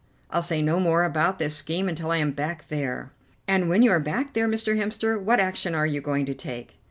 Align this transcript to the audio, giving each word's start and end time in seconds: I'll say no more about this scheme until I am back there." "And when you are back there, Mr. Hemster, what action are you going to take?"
I'll 0.31 0.41
say 0.41 0.63
no 0.63 0.79
more 0.79 1.03
about 1.03 1.37
this 1.37 1.55
scheme 1.55 1.87
until 1.87 2.09
I 2.09 2.17
am 2.17 2.31
back 2.31 2.69
there." 2.69 3.11
"And 3.47 3.69
when 3.69 3.83
you 3.83 3.91
are 3.91 3.99
back 3.99 4.33
there, 4.33 4.47
Mr. 4.47 4.75
Hemster, 4.75 5.21
what 5.21 5.39
action 5.39 5.75
are 5.75 5.85
you 5.85 6.01
going 6.01 6.25
to 6.25 6.33
take?" 6.33 6.77